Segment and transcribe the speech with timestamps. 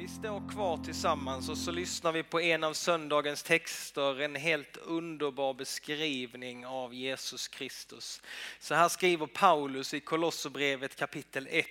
[0.00, 4.76] Vi står kvar tillsammans och så lyssnar vi på en av söndagens texter, en helt
[4.76, 8.22] underbar beskrivning av Jesus Kristus.
[8.60, 11.66] Så här skriver Paulus i Kolosserbrevet kapitel 1.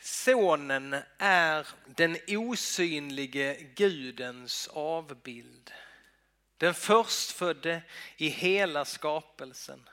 [0.00, 5.72] Sonen är den osynlige Gudens avbild.
[6.56, 7.82] Den förstfödde
[8.16, 9.88] i hela skapelsen.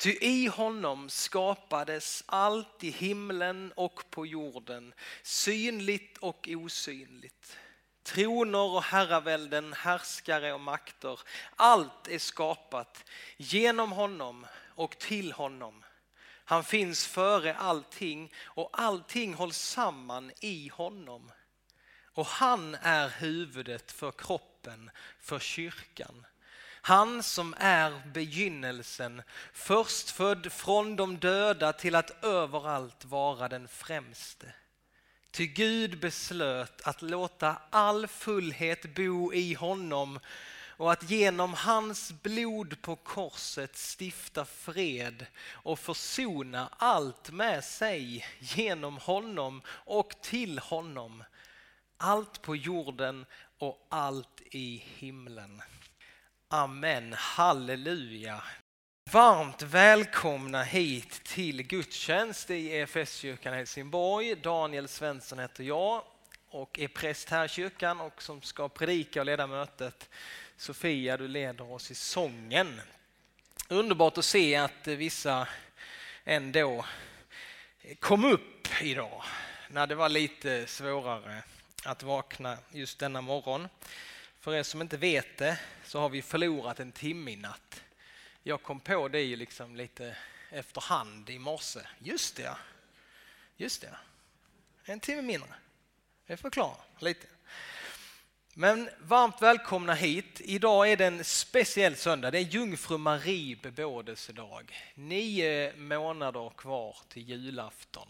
[0.00, 7.56] Ty i honom skapades allt i himlen och på jorden, synligt och osynligt.
[8.02, 11.20] Troner och herravälden, härskare och makter,
[11.56, 13.04] allt är skapat
[13.36, 15.84] genom honom och till honom.
[16.44, 21.32] Han finns före allting och allting hålls samman i honom.
[22.04, 26.26] Och han är huvudet för kroppen, för kyrkan.
[26.82, 34.54] Han som är begynnelsen, förstfödd från de döda till att överallt vara den främste.
[35.30, 40.20] Ty Gud beslöt att låta all fullhet bo i honom
[40.80, 48.96] och att genom hans blod på korset stifta fred och försona allt med sig genom
[48.96, 51.24] honom och till honom.
[51.96, 53.26] Allt på jorden
[53.58, 55.62] och allt i himlen.
[56.52, 58.42] Amen, halleluja.
[59.10, 64.34] Varmt välkomna hit till gudstjänst i EFS-kyrkan Helsingborg.
[64.34, 66.02] Daniel Svensson heter jag
[66.48, 70.08] och är präst här i kyrkan och som ska predika och leda mötet.
[70.56, 72.80] Sofia, du leder oss i sången.
[73.68, 75.48] Underbart att se att vissa
[76.24, 76.84] ändå
[77.98, 79.22] kom upp idag
[79.68, 81.42] när det var lite svårare
[81.84, 83.68] att vakna just denna morgon.
[84.40, 87.82] För er som inte vet det så har vi förlorat en timme i natt.
[88.42, 90.16] Jag kom på det ju liksom lite
[90.50, 91.80] efterhand i morse.
[91.98, 92.56] Just det,
[93.56, 93.96] just det.
[94.84, 95.48] En timme mindre.
[96.26, 97.26] Det förklarar lite.
[98.54, 100.40] Men varmt välkomna hit.
[100.40, 102.30] Idag är det en speciell söndag.
[102.30, 104.74] Det är Jungfru Marie bebådelsedag.
[104.94, 108.08] Nio månader kvar till julafton.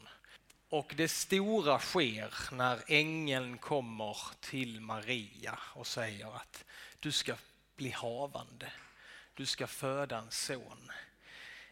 [0.70, 6.64] Och det stora sker när ängeln kommer till Maria och säger att
[7.00, 7.34] du ska
[7.76, 8.72] bli havande.
[9.34, 10.90] Du ska föda en son.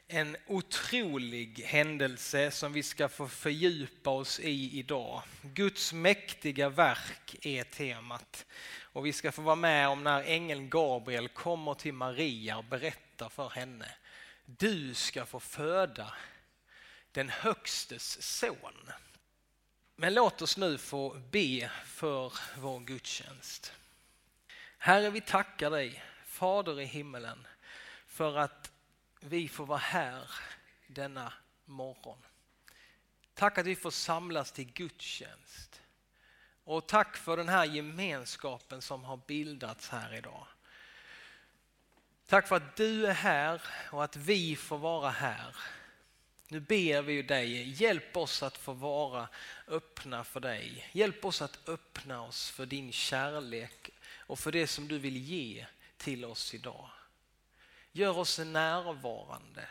[0.09, 5.23] En otrolig händelse som vi ska få fördjupa oss i idag.
[5.43, 8.47] Guds mäktiga verk är temat.
[8.81, 13.29] Och vi ska få vara med om när ängeln Gabriel kommer till Maria och berättar
[13.29, 13.91] för henne.
[14.45, 16.13] Du ska få föda
[17.19, 18.93] den högstes son.
[19.97, 23.73] Men låt oss nu få be för vår gudstjänst.
[24.79, 27.47] Herre, vi tackar dig, Fader i himmelen,
[28.07, 28.73] för att
[29.21, 30.31] vi får vara här
[30.87, 31.33] denna
[31.65, 32.19] morgon.
[33.35, 35.81] Tack att vi får samlas till gudstjänst.
[36.65, 40.47] Och tack för den här gemenskapen som har bildats här idag.
[42.27, 45.57] Tack för att du är här och att vi får vara här.
[46.51, 49.29] Nu ber vi dig, hjälp oss att få vara
[49.67, 50.89] öppna för dig.
[50.93, 55.67] Hjälp oss att öppna oss för din kärlek och för det som du vill ge
[55.97, 56.91] till oss idag.
[57.93, 59.69] Gör oss närvarande.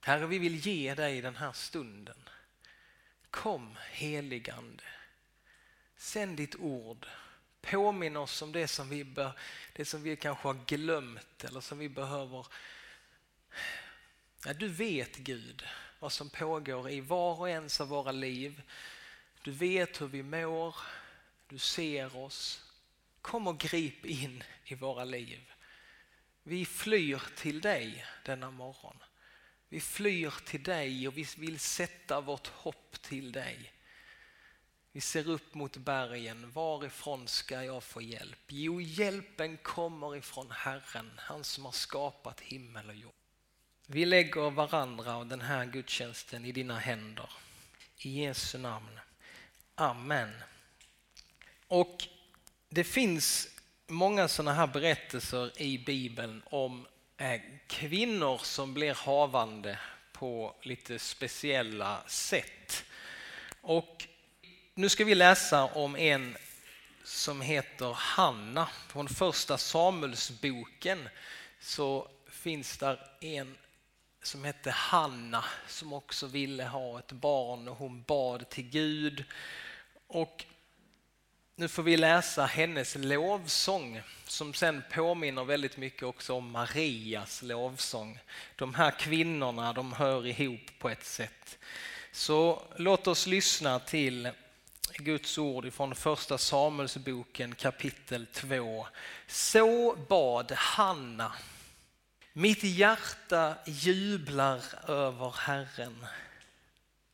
[0.00, 2.28] Herre, vi vill ge dig den här stunden.
[3.30, 4.84] Kom heligande.
[5.96, 7.06] Sänd ditt ord.
[7.60, 9.32] Påminn oss om det som vi, bör,
[9.72, 12.46] det som vi kanske har glömt eller som vi behöver
[14.44, 15.64] Ja, du vet Gud
[15.98, 18.62] vad som pågår i var och ens av våra liv.
[19.42, 20.76] Du vet hur vi mår,
[21.48, 22.64] du ser oss.
[23.20, 25.52] Kom och grip in i våra liv.
[26.42, 28.96] Vi flyr till dig denna morgon.
[29.68, 33.72] Vi flyr till dig och vi vill sätta vårt hopp till dig.
[34.92, 36.50] Vi ser upp mot bergen.
[36.50, 38.44] Varifrån ska jag få hjälp?
[38.48, 43.21] Jo, hjälpen kommer ifrån Herren, han som har skapat himmel och jord.
[43.86, 47.30] Vi lägger varandra och den här gudstjänsten i dina händer.
[47.98, 49.00] I Jesu namn.
[49.74, 50.32] Amen.
[51.68, 52.08] Och
[52.68, 53.48] det finns
[53.86, 56.86] många sådana här berättelser i Bibeln om
[57.16, 59.78] eh, kvinnor som blir havande
[60.12, 62.84] på lite speciella sätt.
[63.60, 64.06] Och
[64.74, 66.36] nu ska vi läsa om en
[67.04, 68.68] som heter Hanna.
[68.88, 71.08] Från första Samuelsboken
[71.60, 73.56] så finns där en
[74.22, 79.24] som hette Hanna som också ville ha ett barn och hon bad till Gud.
[80.06, 80.44] Och
[81.56, 88.18] nu får vi läsa hennes lovsång som sen påminner väldigt mycket också om Marias lovsång.
[88.56, 91.58] De här kvinnorna de hör ihop på ett sätt.
[92.12, 94.30] Så låt oss lyssna till
[94.94, 98.86] Guds ord från första Samuelsboken kapitel 2.
[99.26, 101.32] Så bad Hanna.
[102.34, 106.06] Mitt hjärta jublar över Herren.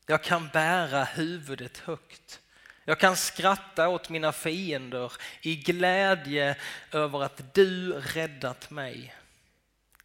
[0.07, 2.41] Jag kan bära huvudet högt.
[2.85, 5.13] Jag kan skratta åt mina fiender
[5.43, 6.57] i glädje
[6.93, 9.15] över att du räddat mig.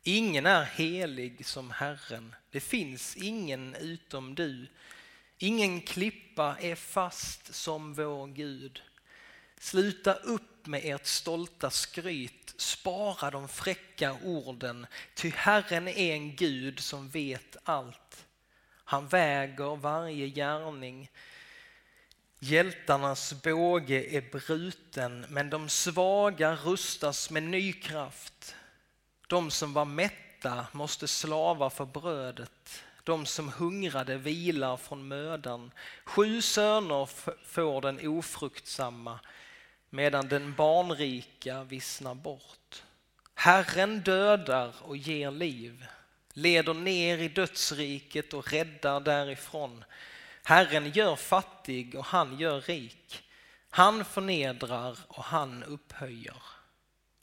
[0.03, 2.35] Ingen är helig som Herren.
[2.51, 4.67] Det finns ingen utom du.
[5.37, 8.81] Ingen klippa är fast som vår Gud.
[9.59, 16.79] Sluta upp med ert stolta skryt, spara de fräcka orden, ty Herren är en Gud
[16.79, 18.25] som vet allt.
[18.85, 21.09] Han väger varje gärning.
[22.39, 28.55] Hjältarnas båge är bruten, men de svaga rustas med ny kraft.
[29.27, 32.83] De som var mätta måste slava för brödet.
[33.03, 35.71] De som hungrade vilar från mödan.
[36.05, 37.09] Sju söner
[37.45, 39.19] får den ofruktsamma
[39.93, 42.83] medan den barnrika vissnar bort.
[43.35, 45.85] Herren dödar och ger liv,
[46.33, 49.83] leder ner i dödsriket och räddar därifrån.
[50.43, 53.23] Herren gör fattig och han gör rik.
[53.69, 56.41] Han förnedrar och han upphöjer.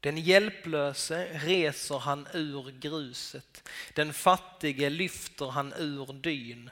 [0.01, 6.71] Den hjälplöse reser han ur gruset, den fattige lyfter han ur dyn.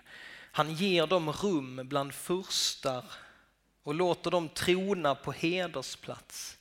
[0.53, 3.05] Han ger dem rum bland furstar
[3.89, 6.59] och låter dem trona på hedersplats.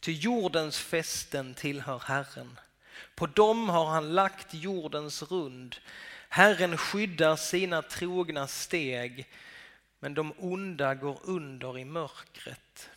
[0.00, 2.60] Ty jordens fästen tillhör Herren.
[3.14, 5.76] På dem har han lagt jordens rund.
[6.28, 9.28] Herren skyddar sina trogna steg,
[9.98, 12.90] men de onda går under i mörkret.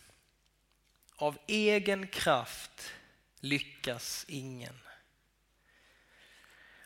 [1.16, 2.92] Av egen kraft
[3.40, 4.78] lyckas ingen.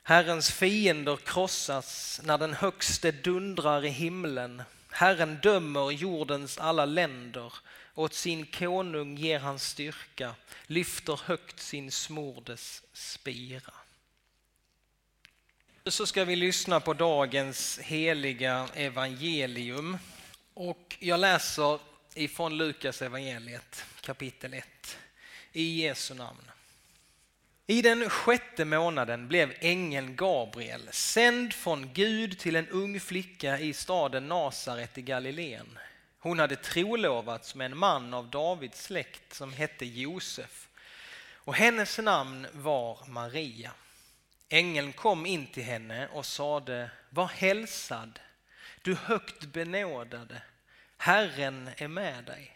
[0.02, 4.62] Herrens fiender krossas när den högste dundrar i himlen.
[4.96, 7.52] Herren dömer jordens alla länder.
[7.94, 10.34] Åt sin konung ger han styrka,
[10.66, 13.74] lyfter högt sin smordes spira.
[15.86, 19.98] Så ska vi lyssna på dagens heliga evangelium.
[20.54, 21.78] Och jag läser
[22.14, 24.98] ifrån Lukas evangeliet kapitel 1
[25.52, 26.50] i Jesu namn.
[27.68, 33.72] I den sjätte månaden blev ängeln Gabriel sänd från Gud till en ung flicka i
[33.72, 35.78] staden Nasaret i Galileen.
[36.18, 40.68] Hon hade trolovats med en man av Davids släkt som hette Josef
[41.34, 43.70] och hennes namn var Maria.
[44.48, 48.20] Ängeln kom in till henne och sade, var hälsad,
[48.82, 50.42] du högt benådade,
[50.96, 52.55] Herren är med dig.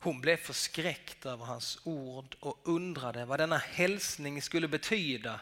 [0.00, 5.40] Hon blev förskräckt över hans ord och undrade vad denna hälsning skulle betyda.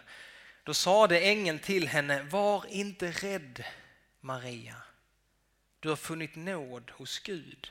[0.65, 3.65] Då sade ängeln till henne, var inte rädd
[4.21, 4.77] Maria.
[5.81, 7.71] Du har funnit nåd hos Gud.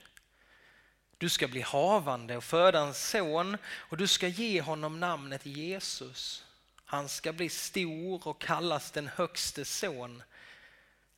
[1.17, 6.45] Du ska bli havande och föda en son och du ska ge honom namnet Jesus.
[6.85, 10.23] Han ska bli stor och kallas den högste son.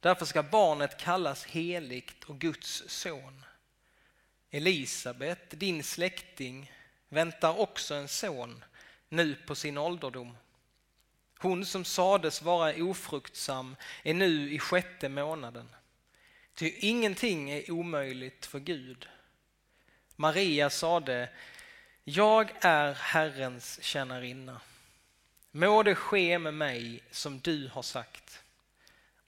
[0.00, 3.44] Därför ska barnet kallas heligt och Guds son.
[4.50, 6.72] Elisabet, din släkting,
[7.08, 8.64] väntar också en son
[9.08, 10.36] nu på sin ålderdom.
[11.38, 15.68] Hon som sades vara ofruktsam är nu i sjätte månaden.
[16.54, 19.08] Ty ingenting är omöjligt för Gud.
[20.16, 21.28] Maria sade,
[22.04, 24.60] jag är Herrens tjänarinna.
[25.50, 28.42] Må det ske med mig som du har sagt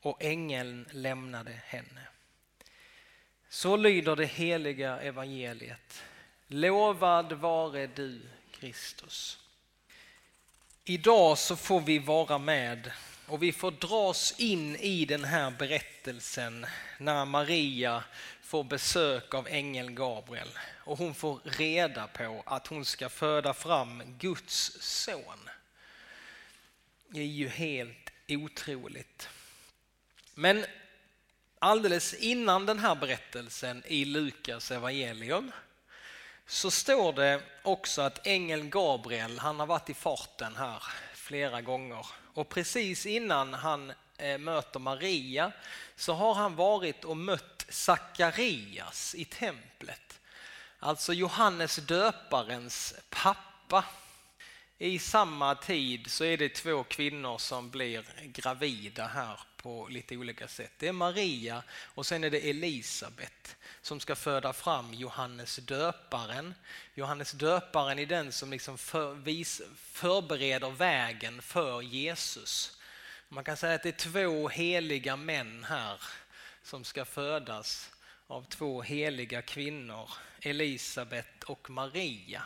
[0.00, 2.08] och ängeln lämnade henne.
[3.48, 6.02] Så lyder det heliga evangeliet.
[6.46, 9.38] Lovad vare du, Kristus.
[10.84, 12.92] Idag så får vi vara med
[13.26, 16.66] och vi får dras in i den här berättelsen
[16.98, 18.04] när Maria
[18.42, 20.48] får besök av ängeln Gabriel
[20.84, 25.48] och hon får reda på att hon ska föda fram Guds son.
[27.08, 29.28] Det är ju helt otroligt.
[30.40, 30.64] Men
[31.58, 35.52] alldeles innan den här berättelsen i Lukas evangelium
[36.46, 40.82] så står det också att ängeln Gabriel, han har varit i farten här
[41.14, 45.52] flera gånger och precis innan han eh, möter Maria
[45.96, 50.20] så har han varit och mött Sakarias i templet.
[50.78, 53.84] Alltså Johannes döparens pappa.
[54.78, 60.48] I samma tid så är det två kvinnor som blir gravida här på lite olika
[60.48, 60.72] sätt.
[60.78, 66.54] Det är Maria och sen är det Elisabet som ska föda fram Johannes döparen.
[66.94, 72.78] Johannes döparen är den som liksom för, vis, förbereder vägen för Jesus.
[73.28, 76.02] Man kan säga att det är två heliga män här
[76.62, 77.90] som ska födas
[78.26, 80.10] av två heliga kvinnor,
[80.40, 82.42] Elisabet och Maria.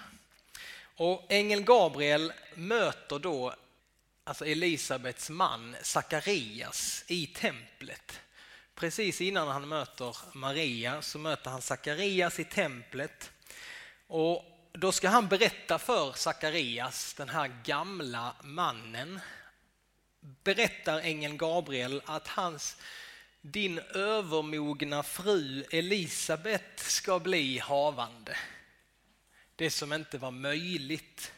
[0.97, 3.55] Och ängeln Gabriel möter då
[4.25, 8.21] alltså Elisabets man Sakarias i templet.
[8.75, 13.31] Precis innan han möter Maria så möter han Sakarias i templet.
[14.07, 19.21] Och då ska han berätta för Sakarias, den här gamla mannen,
[20.21, 22.77] berättar ängeln Gabriel att hans,
[23.41, 28.37] din övermogna fru Elisabet ska bli havande.
[29.57, 31.33] Det som inte var möjligt.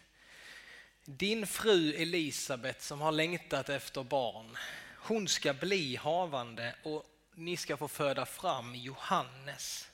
[1.06, 4.56] Din fru Elisabet som har längtat efter barn,
[4.96, 9.88] hon ska bli havande och ni ska få föda fram Johannes.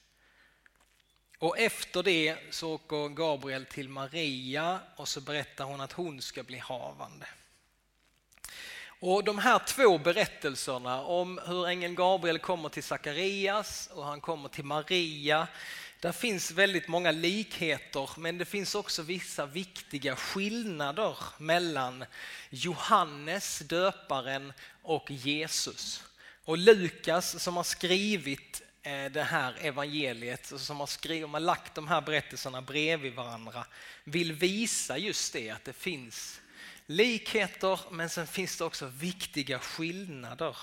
[1.38, 6.42] Och efter det så åker Gabriel till Maria och så berättar hon att hon ska
[6.42, 7.26] bli havande.
[9.00, 14.48] Och de här två berättelserna om hur ängeln Gabriel kommer till Sakarias och han kommer
[14.48, 15.48] till Maria.
[16.00, 22.04] Där finns väldigt många likheter men det finns också vissa viktiga skillnader mellan
[22.50, 24.52] Johannes döparen
[24.82, 26.04] och Jesus.
[26.44, 31.88] Och Lukas som har skrivit eh, det här evangeliet, som har, skrivit, har lagt de
[31.88, 33.66] här berättelserna bredvid varandra,
[34.04, 36.40] vill visa just det att det finns
[36.86, 40.56] likheter men sen finns det också viktiga skillnader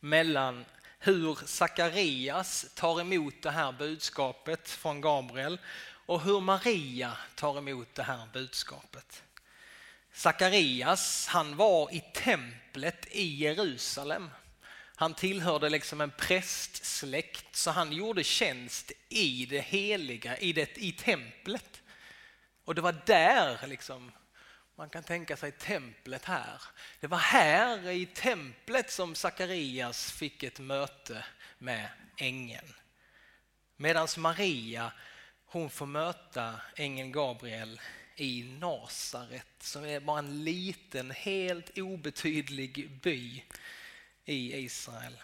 [0.00, 0.64] mellan
[1.02, 5.58] hur Sakarias tar emot det här budskapet från Gabriel
[6.06, 9.22] och hur Maria tar emot det här budskapet.
[10.12, 14.30] Sakarias, han var i templet i Jerusalem.
[14.94, 20.92] Han tillhörde liksom en prästsläkt så han gjorde tjänst i det heliga, i, det, i
[20.92, 21.82] templet.
[22.64, 24.12] Och det var där liksom
[24.80, 26.62] man kan tänka sig templet här.
[27.00, 31.24] Det var här i templet som Sakarias fick ett möte
[31.58, 32.74] med ängeln.
[33.76, 34.92] Medan Maria,
[35.46, 37.80] hon får möta ängeln Gabriel
[38.16, 43.44] i Nasaret som är bara en liten, helt obetydlig by
[44.24, 45.16] i Israel.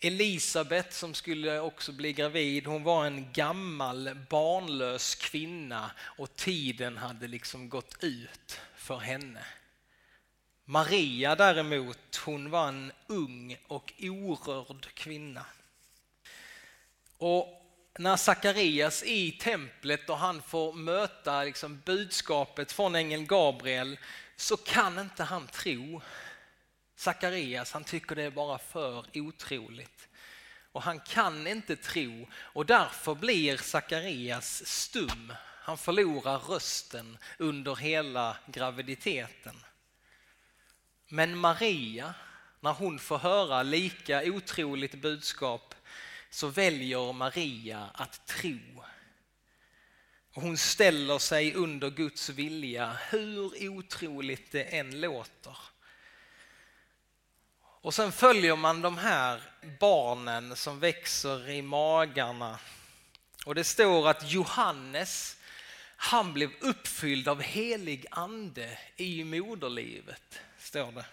[0.00, 7.28] Elisabet som skulle också bli gravid, hon var en gammal barnlös kvinna och tiden hade
[7.28, 9.44] liksom gått ut för henne.
[10.64, 15.46] Maria däremot, hon var en ung och orörd kvinna.
[17.18, 17.46] Och
[17.98, 23.98] när Sakarias i templet och han får möta liksom budskapet från ängeln Gabriel
[24.36, 26.02] så kan inte han tro.
[26.96, 30.08] Sakarias han tycker det är bara för otroligt.
[30.72, 35.32] Och han kan inte tro och därför blir Sakarias stum
[35.64, 39.64] han förlorar rösten under hela graviditeten.
[41.08, 42.14] Men Maria,
[42.60, 45.74] när hon får höra lika otroligt budskap
[46.30, 48.84] så väljer Maria att tro.
[50.34, 55.56] Hon ställer sig under Guds vilja hur otroligt det än låter.
[57.60, 59.42] Och sen följer man de här
[59.80, 62.58] barnen som växer i magarna.
[63.46, 65.36] Och det står att Johannes
[66.04, 71.04] han blev uppfylld av helig ande i moderlivet, står det.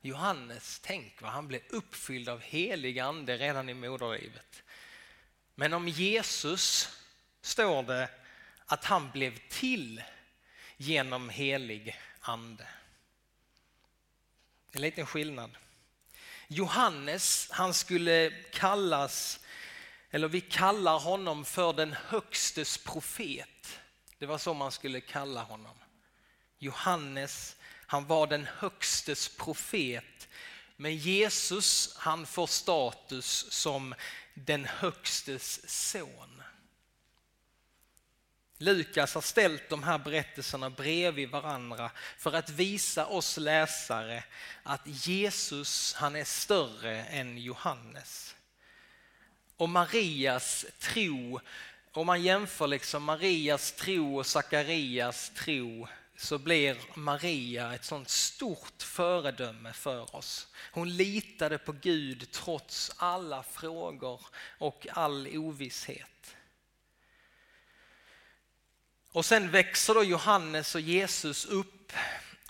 [0.00, 4.62] Johannes, tänk vad han blev uppfylld av helig ande redan i moderlivet.
[5.54, 6.88] Men om Jesus
[7.40, 8.08] står det
[8.66, 10.02] att han blev till
[10.76, 12.66] genom helig ande.
[14.70, 15.50] Det är En liten skillnad.
[16.48, 19.41] Johannes, han skulle kallas
[20.14, 23.80] eller vi kallar honom för den högstes profet.
[24.18, 25.76] Det var så man skulle kalla honom.
[26.58, 30.28] Johannes, han var den högstes profet.
[30.76, 33.94] Men Jesus, han får status som
[34.34, 36.42] den högstes son.
[38.58, 44.24] Lukas har ställt de här berättelserna bredvid varandra för att visa oss läsare
[44.62, 48.31] att Jesus, han är större än Johannes
[49.62, 51.40] och Marias tro,
[51.92, 58.82] om man jämför liksom Marias tro och Sakarias tro så blir Maria ett sånt stort
[58.82, 60.48] föredöme för oss.
[60.72, 64.20] Hon litade på Gud trots alla frågor
[64.58, 66.36] och all ovisshet.
[69.12, 71.92] Och sen växer då Johannes och Jesus upp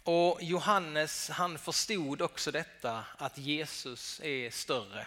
[0.02, 5.06] och Johannes han förstod också detta att Jesus är större.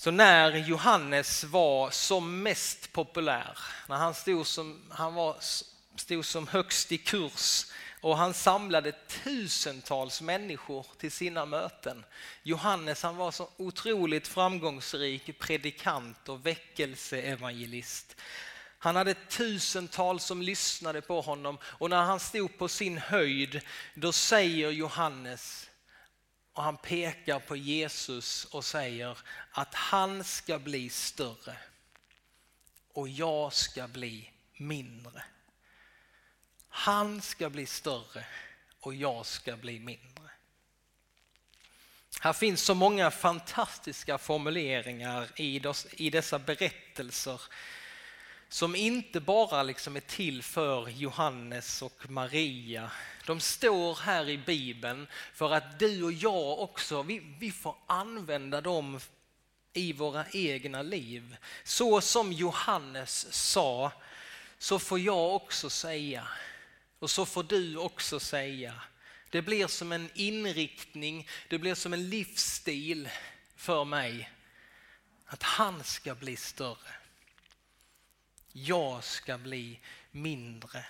[0.00, 5.36] Så när Johannes var som mest populär, när han stod som, han var,
[5.96, 7.66] stod som högst i kurs
[8.00, 12.04] och han samlade tusentals människor till sina möten.
[12.42, 18.16] Johannes han var så otroligt framgångsrik predikant och väckelseevangelist.
[18.78, 23.60] Han hade tusentals som lyssnade på honom och när han stod på sin höjd
[23.94, 25.69] då säger Johannes
[26.60, 29.18] och han pekar på Jesus och säger
[29.50, 31.56] att han ska bli större
[32.92, 35.24] och jag ska bli mindre.
[36.68, 38.26] Han ska bli större
[38.80, 40.30] och jag ska bli mindre.
[42.20, 45.28] Här finns så många fantastiska formuleringar
[45.96, 47.40] i dessa berättelser
[48.52, 52.90] som inte bara liksom är till för Johannes och Maria.
[53.26, 58.60] De står här i Bibeln för att du och jag också, vi, vi får använda
[58.60, 59.00] dem
[59.72, 61.36] i våra egna liv.
[61.64, 63.92] Så som Johannes sa,
[64.58, 66.28] så får jag också säga.
[66.98, 68.74] Och så får du också säga.
[69.30, 73.08] Det blir som en inriktning, det blir som en livsstil
[73.56, 74.30] för mig.
[75.26, 76.99] Att han ska bli större.
[78.52, 79.80] Jag ska bli
[80.10, 80.84] mindre.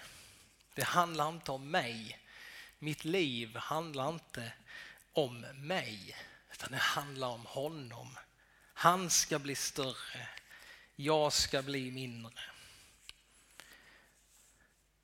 [0.75, 2.19] Det handlar inte om mig.
[2.79, 4.53] Mitt liv handlar inte
[5.13, 6.17] om mig,
[6.53, 8.19] utan det handlar om honom.
[8.75, 10.29] Han ska bli större,
[10.97, 12.43] jag ska bli mindre.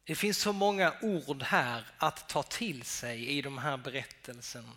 [0.04, 4.72] Det finns så många ord här att ta till sig i de här berättelserna.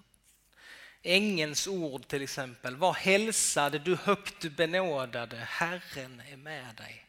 [1.04, 2.76] Ängens ord till exempel.
[2.76, 7.06] Var hälsad du högt benådade, Herren är med dig.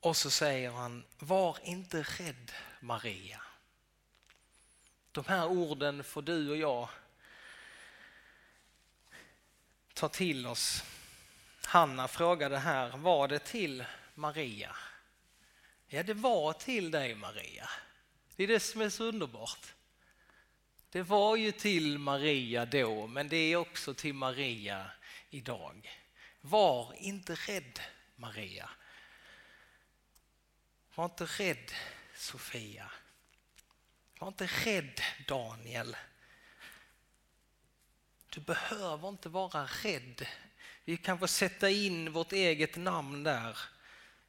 [0.00, 3.42] Och så säger han, var inte rädd Maria.
[5.12, 6.88] De här orden får du och jag
[9.94, 10.84] ta till oss.
[11.64, 13.84] Hanna frågade här, var det till
[14.14, 14.76] Maria?
[15.86, 17.68] Ja, det var till dig Maria.
[18.36, 19.74] Det är det som är så underbart.
[20.90, 24.90] Det var ju till Maria då, men det är också till Maria
[25.30, 25.98] idag.
[26.40, 27.80] Var inte rädd
[28.16, 28.70] Maria.
[30.94, 31.72] Var inte rädd
[32.14, 32.90] Sofia.
[34.18, 35.96] Var inte rädd Daniel.
[38.30, 40.26] Du behöver inte vara rädd.
[40.84, 43.58] Vi kan få sätta in vårt eget namn där.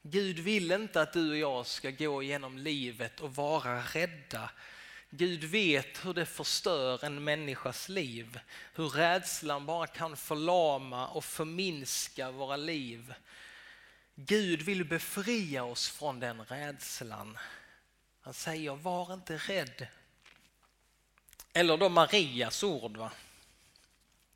[0.02, 4.52] Gud vill inte att du och jag ska gå genom livet och vara rädda.
[5.10, 8.39] Gud vet hur det förstör en människas liv.
[8.76, 13.13] Hur rädslan bara kan förlama och förminska våra liv.
[14.25, 17.38] Gud vill befria oss från den rädslan.
[18.21, 19.88] Han säger var inte rädd.
[21.53, 22.97] Eller då Marias ord.
[22.97, 23.12] Va?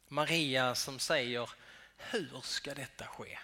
[0.08, 1.50] Maria som säger
[1.98, 3.39] hur ska detta ske?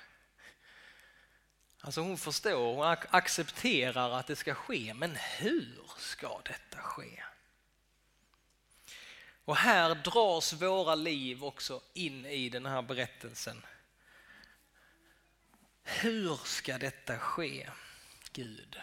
[1.79, 7.23] Alltså hon förstår, hon accepterar att det ska ske, men hur ska detta ske?
[9.45, 13.61] Och här dras våra liv också in i den här berättelsen.
[15.83, 17.69] Hur ska detta ske,
[18.33, 18.77] Gud?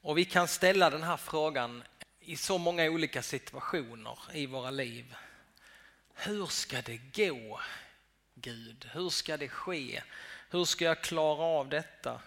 [0.00, 1.82] Och vi kan ställa den här frågan
[2.20, 5.14] i så många olika situationer i våra liv.
[6.14, 7.60] Hur ska det gå,
[8.34, 8.88] Gud?
[8.92, 10.02] Hur ska det ske?
[10.50, 12.20] Hur ska jag klara av detta?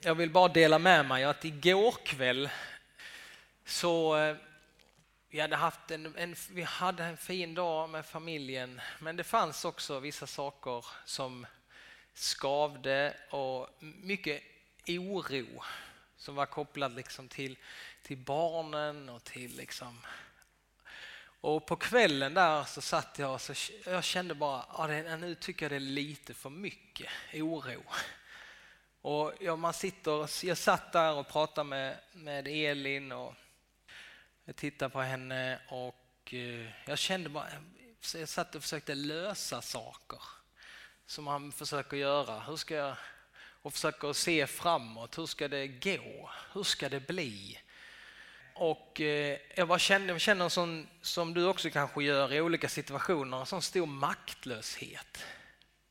[0.00, 2.50] Jag vill bara dela med mig att igår kväll
[3.64, 4.36] så eh,
[5.28, 9.64] vi hade haft en, en, vi hade en fin dag med familjen men det fanns
[9.64, 11.46] också vissa saker som
[12.14, 14.42] skavde och mycket
[14.88, 15.62] oro
[16.16, 17.58] som var kopplad liksom till,
[18.02, 19.98] till barnen och till liksom
[21.44, 25.64] och på kvällen där så satt jag och så jag kände bara ja, nu tycker
[25.64, 27.82] jag det är lite för mycket oro.
[29.00, 33.34] Och ja, man sitter, jag satt där och pratade med, med Elin och
[34.44, 37.48] jag tittade på henne och eh, jag kände bara,
[38.14, 40.20] jag satt och försökte lösa saker
[41.06, 42.40] som han försöker göra.
[42.40, 42.96] Hur ska jag,
[43.62, 46.30] och försöker se framåt, hur ska det gå?
[46.52, 47.58] Hur ska det bli?
[48.54, 52.68] Och eh, jag bara känner, jag känner sån, som du också kanske gör i olika
[52.68, 55.24] situationer, en sån stor maktlöshet.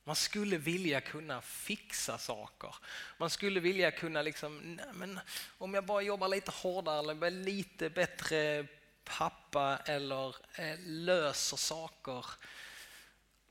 [0.04, 2.76] Man skulle vilja kunna fixa saker.
[3.18, 5.20] Man skulle vilja kunna liksom, nej men
[5.58, 8.68] om jag bara jobbar lite hårdare eller blir lite bättre
[9.04, 12.26] pappa eller eh, löser saker.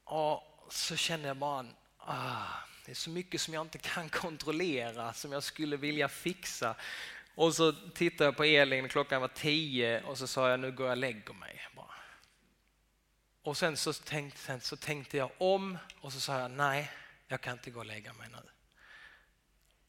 [0.04, 1.66] Och så känner jag bara,
[1.98, 2.46] ah,
[2.84, 6.74] det är så mycket som jag inte kan kontrollera som jag skulle vilja fixa.
[7.34, 10.86] Och så tittade jag på Elin, klockan var tio och så sa jag nu går
[10.86, 11.68] jag och lägger mig.
[11.76, 11.94] Bara.
[13.42, 16.90] Och sen så, tänkte, sen så tänkte jag om och så sa jag nej,
[17.28, 18.42] jag kan inte gå och lägga mig nu.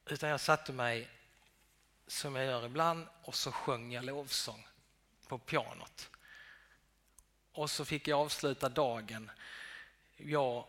[0.06, 1.10] Utan jag satte mig
[2.08, 4.68] som jag gör ibland och så sjöng jag lovsång
[5.28, 6.10] på pianot.
[7.52, 9.32] Och så fick jag avsluta dagen.
[10.18, 10.66] Jag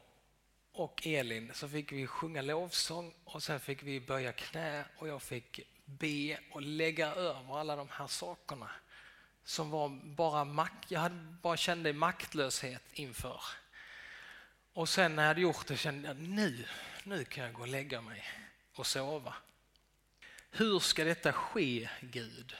[0.74, 5.22] och Elin så fick vi sjunga lovsång och sen fick vi böja knä och jag
[5.22, 8.70] fick be och lägga över alla de här sakerna
[9.44, 13.40] som var bara makt, jag hade bara kände maktlöshet inför.
[14.72, 16.64] Och sen när jag hade gjort det kände jag nu,
[17.04, 18.24] nu kan jag gå och lägga mig
[18.74, 19.34] och sova.
[20.50, 22.56] Hur ska detta ske Gud?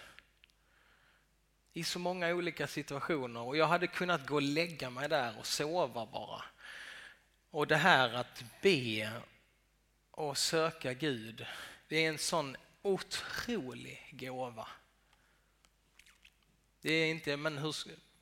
[1.72, 5.46] I så många olika situationer och jag hade kunnat gå och lägga mig där och
[5.46, 6.44] sova bara.
[7.54, 9.10] Och det här att be
[10.10, 11.46] och söka Gud,
[11.88, 14.68] det är en sån otrolig gåva.
[16.80, 17.76] Det är inte, men hur,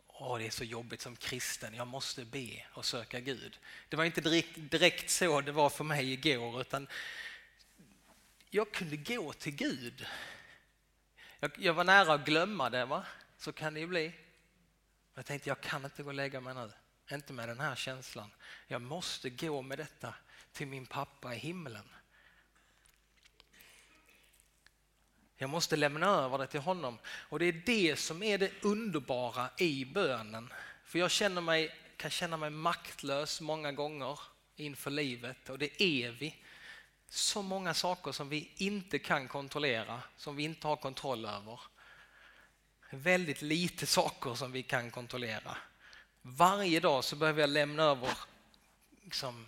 [0.06, 3.58] åh, det är så jobbigt som kristen, jag måste be och söka Gud.
[3.88, 6.86] Det var inte direkt, direkt så det var för mig igår, utan
[8.50, 10.06] jag kunde gå till Gud.
[11.40, 13.06] Jag, jag var nära att glömma det, va?
[13.38, 14.12] så kan det ju bli.
[15.14, 16.72] Jag tänkte, jag kan inte gå och lägga mig nu.
[17.12, 18.31] Inte med den här känslan.
[18.66, 20.14] Jag måste gå med detta
[20.53, 21.88] till min pappa i himlen.
[25.37, 26.98] Jag måste lämna över det till honom.
[27.07, 30.53] Och det är det som är det underbara i bönen.
[30.85, 34.18] För jag känner mig, kan känna mig maktlös många gånger
[34.57, 36.37] inför livet och det är vi.
[37.09, 41.61] Så många saker som vi inte kan kontrollera, som vi inte har kontroll över.
[42.90, 45.57] Väldigt lite saker som vi kan kontrollera.
[46.22, 48.18] Varje dag så behöver jag lämna över
[49.04, 49.46] liksom,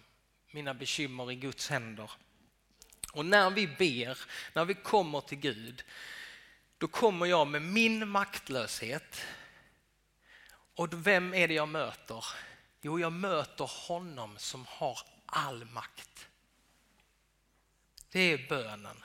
[0.50, 2.10] mina bekymmer i Guds händer.
[3.12, 4.18] Och när vi ber,
[4.52, 5.84] när vi kommer till Gud,
[6.78, 9.20] då kommer jag med min maktlöshet.
[10.74, 12.24] Och vem är det jag möter?
[12.82, 16.28] Jo, jag möter honom som har all makt.
[18.10, 19.04] Det är bönen.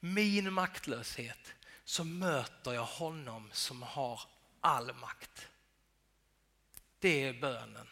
[0.00, 1.52] Min maktlöshet,
[1.84, 4.20] så möter jag honom som har
[4.60, 5.48] all makt.
[7.04, 7.86] Det är bönen.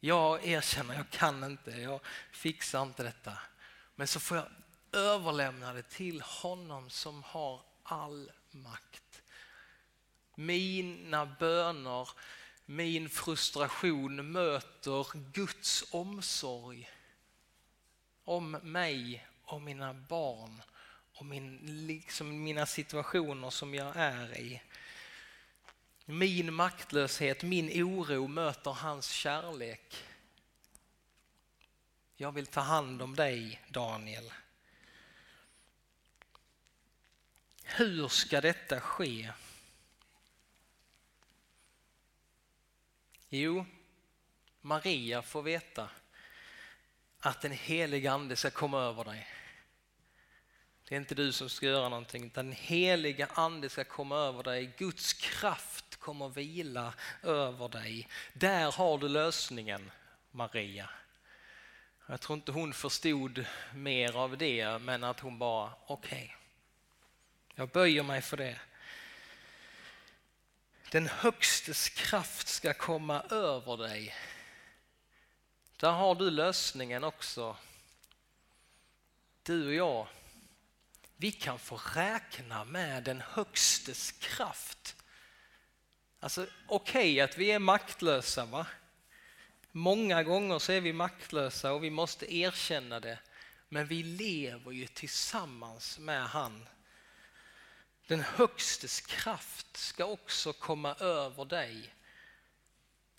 [0.00, 2.00] Jag erkänner, jag kan inte, jag
[2.32, 3.38] fixar inte detta.
[3.94, 4.46] Men så får jag
[4.92, 9.22] överlämna det till honom som har all makt.
[10.34, 12.08] Mina böner,
[12.66, 16.90] min frustration möter Guds omsorg
[18.24, 20.62] om mig och mina barn
[21.14, 24.62] och min, liksom mina situationer som jag är i.
[26.10, 30.04] Min maktlöshet, min oro möter hans kärlek.
[32.16, 34.32] Jag vill ta hand om dig, Daniel.
[37.64, 39.32] Hur ska detta ske?
[43.28, 43.66] Jo,
[44.60, 45.90] Maria får veta
[47.20, 49.28] att den heliga ande ska komma över dig.
[50.88, 54.42] Det är inte du som ska göra någonting, utan den heliga ande ska komma över
[54.42, 54.74] dig.
[54.78, 58.08] Guds kraft kommer vila över dig.
[58.32, 59.90] Där har du lösningen,
[60.30, 60.90] Maria.
[62.06, 66.30] Jag tror inte hon förstod mer av det, men att hon bara, okej, okay,
[67.54, 68.60] jag böjer mig för det.
[70.90, 74.14] Den högstes kraft ska komma över dig.
[75.76, 77.56] Där har du lösningen också.
[79.42, 80.08] Du och jag,
[81.16, 84.96] vi kan få räkna med den högstes kraft
[86.20, 88.66] Alltså okej okay att vi är maktlösa va?
[89.72, 93.18] Många gånger så är vi maktlösa och vi måste erkänna det.
[93.68, 96.66] Men vi lever ju tillsammans med han.
[98.06, 101.94] Den högstes kraft ska också komma över dig.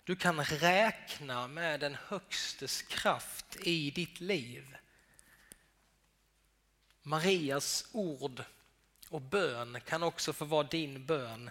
[0.04, 4.76] Du kan räkna med den högstes kraft i ditt liv.
[7.02, 8.42] Marias ord
[9.08, 11.50] och bön kan också få vara din bön.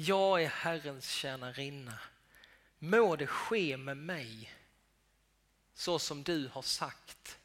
[0.00, 1.98] Jag är Herrens tjänarinna.
[2.78, 4.54] Må det ske med mig
[5.74, 7.38] så som du har sagt.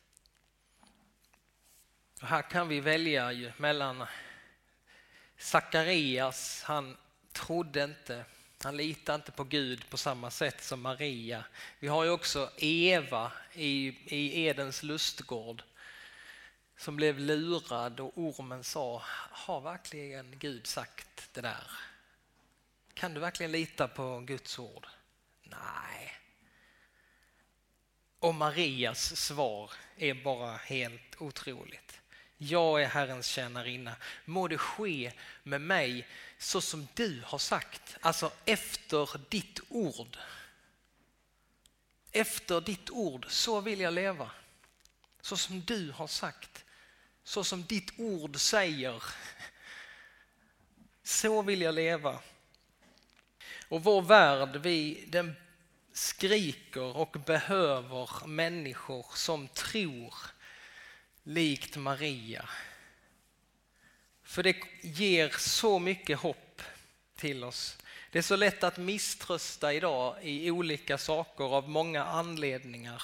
[2.22, 4.06] Och här kan vi välja ju mellan
[5.38, 6.98] Sakarias, han
[7.32, 8.26] trodde inte
[8.63, 11.46] Han litar inte på Gud på samma sätt som Maria.
[11.80, 15.63] Vi har ju också Eva i, i Edens lustgård
[16.78, 21.92] som blev lurad och ormen sa, har verkligen Gud sagt det där?
[22.93, 24.88] Kan du verkligen lita på Guds ord?
[25.43, 26.13] Nej.
[28.19, 31.99] Och Marias svar är bara helt otroligt.
[32.38, 33.95] Jag är Herrens tjänarinna.
[34.25, 35.12] Må det ske
[35.43, 40.17] med mig så som du har sagt, alltså efter ditt ord.
[42.12, 44.32] Efter ditt ord, så vill jag leva.
[45.21, 46.65] Så som du har sagt,
[47.23, 49.03] så som ditt ord säger.
[51.03, 52.19] Så vill jag leva.
[53.73, 55.36] Och vår värld, vi, den
[55.93, 60.13] skriker och behöver människor som tror
[61.23, 62.49] likt Maria.
[64.23, 66.62] För det ger så mycket hopp
[67.15, 67.77] till oss.
[68.12, 73.03] Det är så lätt att misströsta idag i olika saker av många anledningar.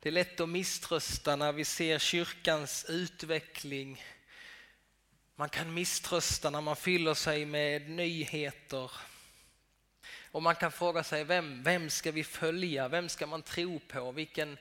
[0.00, 4.04] Det är lätt att misströsta när vi ser kyrkans utveckling.
[5.36, 8.90] Man kan misströsta när man fyller sig med nyheter.
[10.32, 12.88] Och man kan fråga sig, vem, vem ska vi följa?
[12.88, 14.12] Vem ska man tro på?
[14.12, 14.58] Vilken,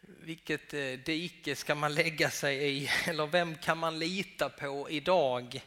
[0.00, 2.90] vilket eh, dike ska man lägga sig i?
[3.06, 5.64] Eller vem kan man lita på idag?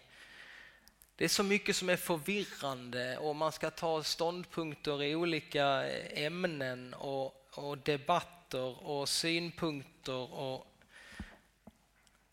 [1.15, 6.25] Det är så mycket som är förvirrande och man ska ta ståndpunkter i olika eh,
[6.25, 10.33] ämnen och, och debatter och synpunkter.
[10.33, 10.67] Och...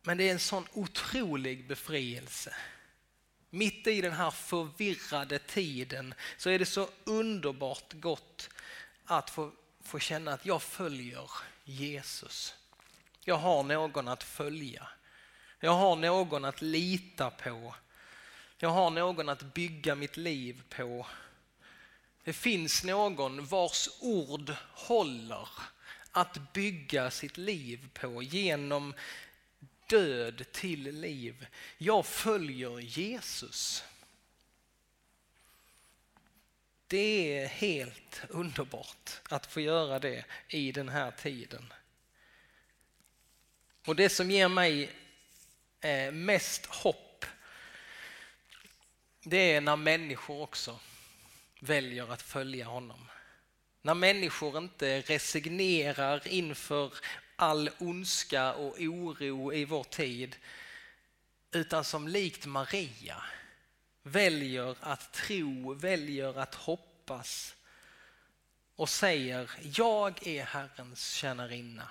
[0.03, 2.55] Men det är en sån otrolig befrielse.
[3.51, 8.51] Mitt i den här förvirrade tiden så är det så underbart gott
[9.05, 11.31] att få, få känna att jag följer
[11.65, 12.55] Jesus.
[13.25, 14.89] Jag har någon att följa.
[15.61, 17.75] Jag har någon att lita på.
[18.59, 21.07] Jag har någon att bygga mitt liv på.
[22.25, 25.49] Det finns någon vars ord håller
[26.13, 28.95] att bygga sitt liv på genom
[29.91, 31.47] död till liv.
[31.79, 33.85] Jag följer Jesus.
[36.87, 41.73] Det är helt underbart att få göra det i den här tiden.
[43.87, 44.91] Och det som ger mig
[45.81, 47.11] eh, mest hopp
[49.23, 50.81] det är när människor också
[51.61, 53.11] väljer att följa honom.
[53.83, 56.95] När människor inte resignerar inför
[57.41, 60.37] all ondska och oro i vår tid
[61.53, 63.23] utan som likt Maria
[64.03, 67.55] väljer att tro, väljer att hoppas
[68.77, 71.89] och säger jag är Herrens tjänarinna.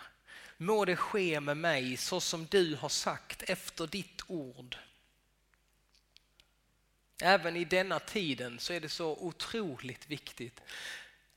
[0.58, 4.78] Må det ske med mig så som du har sagt efter ditt ord.
[7.22, 10.62] Även i denna tiden så är det så otroligt viktigt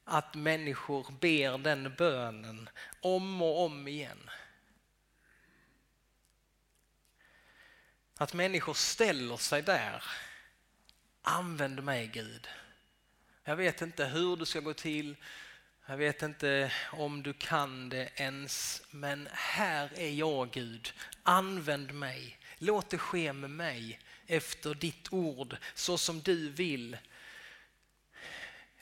[0.04, 2.68] att människor ber den bönen
[3.00, 4.30] om och om igen.
[8.16, 10.04] Att människor ställer sig där.
[11.22, 12.48] Använd mig Gud.
[13.44, 15.16] Jag vet inte hur det ska gå till.
[15.86, 20.92] Jag vet inte om du kan det ens, men här är jag Gud.
[21.22, 22.38] Använd mig.
[22.58, 26.96] Låt det ske med mig efter ditt ord så som du vill.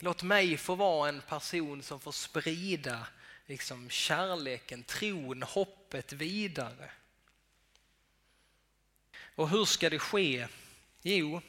[0.02, 3.06] Låt mig få vara en person som får sprida
[3.46, 6.90] liksom, kärleken, tron, hoppet vidare.
[9.34, 10.46] Och hur ska det ske?
[11.02, 11.40] Jo,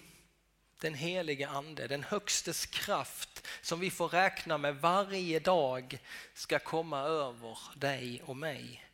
[0.79, 5.99] den helige ande, den högstes kraft som vi får räkna med varje dag
[6.33, 8.85] ska komma över dig och mig.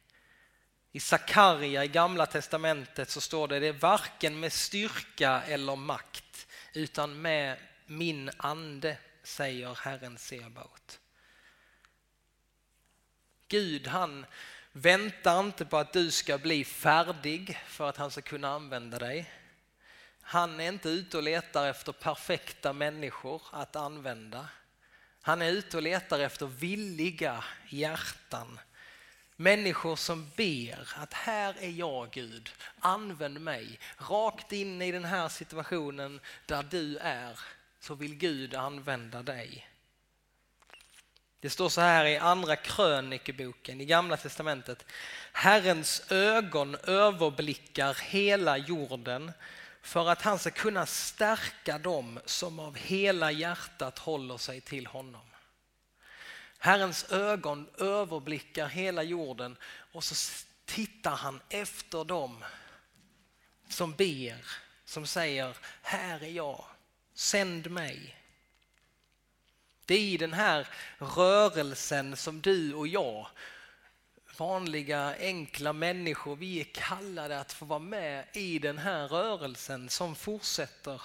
[0.91, 6.47] I Sakarja i gamla testamentet så står det det är varken med styrka eller makt
[6.73, 10.99] utan med min ande säger Herren Sebaot.
[13.47, 14.25] Gud han
[14.71, 19.31] väntar inte på att du ska bli färdig för att han ska kunna använda dig.
[20.21, 24.47] Han är inte ute och letar efter perfekta människor att använda.
[25.21, 28.59] Han är ute och letar efter villiga hjärtan.
[29.35, 33.79] Människor som ber att här är jag Gud, använd mig.
[33.97, 37.39] Rakt in i den här situationen där du är
[37.79, 39.69] så vill Gud använda dig.
[41.39, 44.85] Det står så här i andra krönikeboken i gamla testamentet.
[45.31, 49.31] Herrens ögon överblickar hela jorden
[49.81, 55.27] för att han ska kunna stärka dem som av hela hjärtat håller sig till honom.
[56.59, 59.57] Herrens ögon överblickar hela jorden
[59.91, 62.43] och så tittar han efter dem
[63.69, 64.45] som ber,
[64.85, 66.65] som säger här är jag,
[67.17, 68.15] sänd mig.
[69.85, 73.27] Det är i den här rörelsen som du och jag,
[74.37, 80.15] vanliga enkla människor, vi är kallade att få vara med i den här rörelsen som
[80.15, 81.01] fortsätter.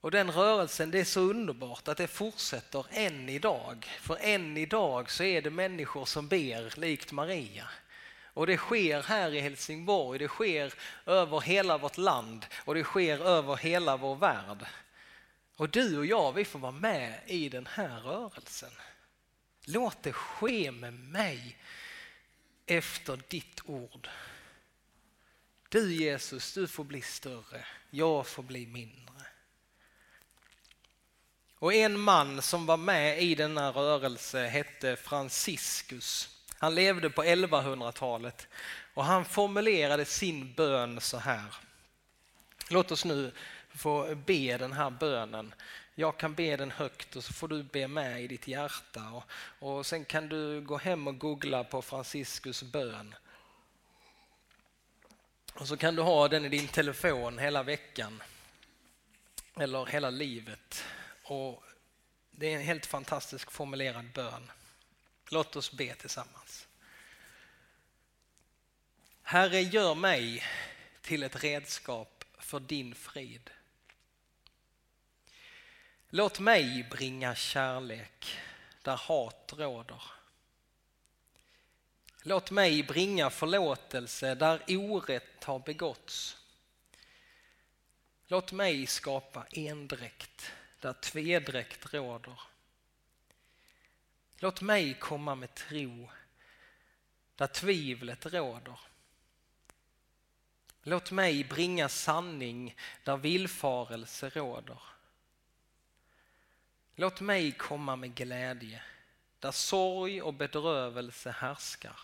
[0.00, 3.86] Och den rörelsen, det är så underbart att det fortsätter än idag.
[4.00, 7.68] För än idag så är det människor som ber likt Maria.
[8.36, 10.74] Och det sker här i Helsingborg, det sker
[11.06, 14.66] över hela vårt land och det sker över hela vår värld.
[15.56, 18.70] Och du och jag, vi får vara med i den här rörelsen.
[19.64, 21.58] Låt det ske med mig
[22.66, 24.08] efter ditt ord.
[25.68, 29.26] Du Jesus, du får bli större, jag får bli mindre.
[31.58, 36.35] Och en man som var med i denna rörelse hette Franciscus.
[36.58, 38.48] Han levde på 1100-talet
[38.94, 41.54] och han formulerade sin bön så här.
[42.68, 43.32] Låt oss nu
[43.68, 45.54] få be den här bönen.
[45.94, 49.10] Jag kan be den högt och så får du be med i ditt hjärta.
[49.10, 49.24] Och,
[49.68, 53.14] och sen kan du gå hem och googla på Franciscus bön.
[55.54, 58.22] Och så kan du ha den i din telefon hela veckan.
[59.56, 60.84] Eller hela livet.
[61.22, 61.62] Och
[62.30, 64.50] det är en helt fantastisk formulerad bön.
[65.30, 66.66] Låt oss be tillsammans.
[69.22, 70.44] Herre, gör mig
[71.00, 73.50] till ett redskap för din frid.
[76.10, 78.38] Låt mig bringa kärlek
[78.82, 80.02] där hat råder.
[82.22, 86.36] Låt mig bringa förlåtelse där orätt har begåtts.
[88.26, 92.40] Låt mig skapa endräkt där tvedräkt råder.
[94.38, 96.10] Låt mig komma med tro
[97.36, 98.78] där tvivlet råder.
[100.82, 104.82] Låt mig bringa sanning där villfarelse råder.
[106.94, 108.82] Låt mig komma med glädje
[109.38, 112.00] där sorg och bedrövelse härskar.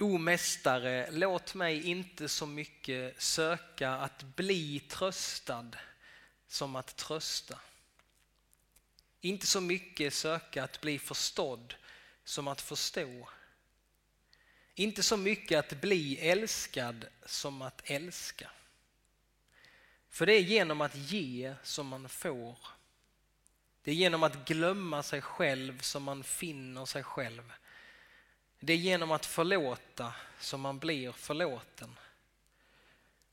[0.00, 5.70] O Mästare, låt mig inte så mycket söka att bli tröstad
[6.48, 7.58] som att trösta.
[9.24, 11.74] Inte så mycket söka att bli förstådd
[12.24, 13.28] som att förstå.
[14.74, 18.50] Inte så mycket att bli älskad som att älska.
[20.08, 22.58] För det är genom att ge som man får.
[23.82, 27.52] Det är genom att glömma sig själv som man finner sig själv.
[28.60, 31.98] Det är genom att förlåta som man blir förlåten.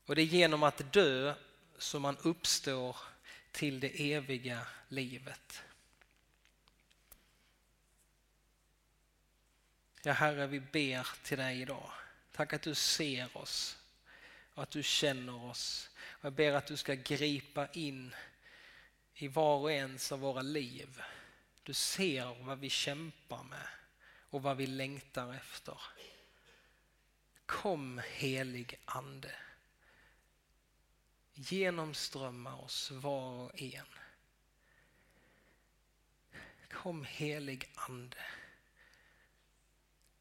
[0.06, 1.34] Och det är genom att dö
[1.78, 2.96] som man uppstår
[3.50, 5.62] till det eviga livet.
[10.04, 11.90] Ja, Herre, vi ber till dig idag.
[12.32, 13.78] Tack att du ser oss
[14.54, 15.90] och att du känner oss.
[16.20, 18.14] Jag ber att du ska gripa in
[19.14, 21.02] i var och ens av våra liv.
[21.62, 23.68] Du ser vad vi kämpar med
[24.30, 25.80] och vad vi längtar efter.
[27.46, 29.34] Kom helig ande.
[31.34, 33.86] Genomströmma oss var och en.
[36.70, 38.18] Kom helig ande.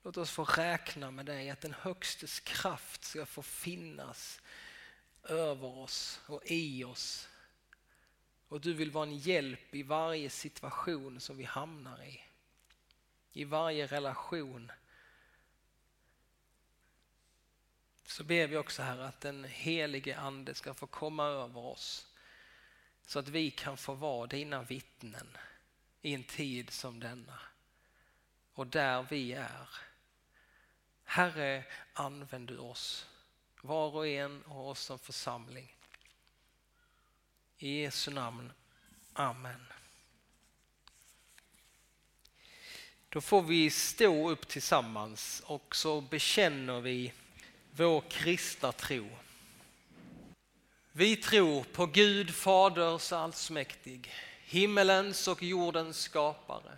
[0.04, 4.42] Låt oss få räkna med dig, att den högstes kraft ska få finnas
[5.24, 7.30] över oss och i oss.
[8.48, 12.22] Och du vill vara en hjälp i varje situation som vi hamnar i.
[13.34, 14.72] I varje relation.
[18.06, 22.08] Så ber vi också här att den helige ande ska få komma över oss.
[23.06, 25.38] Så att vi kan få vara dina vittnen
[26.02, 27.40] i en tid som denna.
[28.54, 29.91] Och där vi är.
[31.14, 33.06] Herre, använd du oss
[33.62, 35.76] var och en och oss som församling.
[37.58, 38.52] I Jesu namn.
[39.14, 39.66] Amen.
[43.10, 47.14] Då får vi stå upp tillsammans och så bekänner vi
[47.72, 49.10] vår kristna tro.
[50.92, 56.78] Vi tror på Gud Faders allsmäktig, himmelens och jordens skapare.